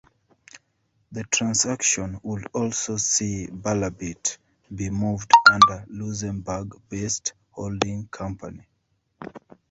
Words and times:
The 1.11 1.23
transaction 1.25 2.19
would 2.23 2.47
also 2.55 2.97
see 2.97 3.45
Balabit 3.45 4.39
be 4.73 4.89
moved 4.89 5.29
under 5.47 5.83
a 5.85 5.85
Luxembourg-based 5.91 7.33
holding 7.51 8.07
company. 8.07 8.65